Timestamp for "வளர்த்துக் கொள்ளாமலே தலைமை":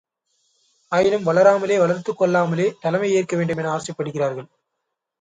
1.77-3.11